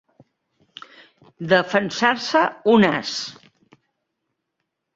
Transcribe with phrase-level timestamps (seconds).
[1.51, 3.15] Defensar-se un as.